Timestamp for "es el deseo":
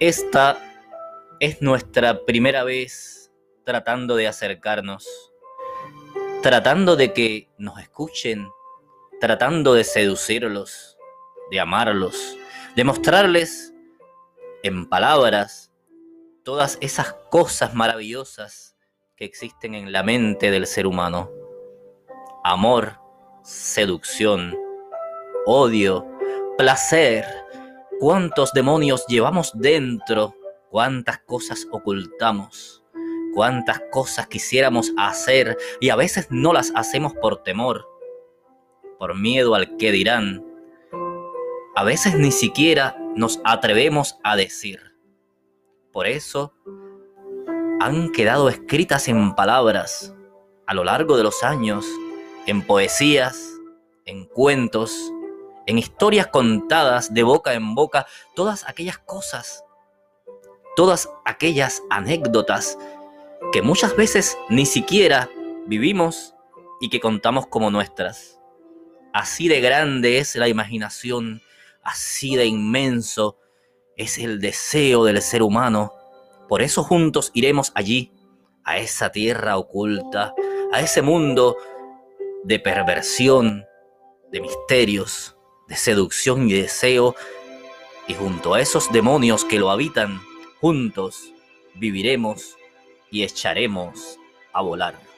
73.96-75.04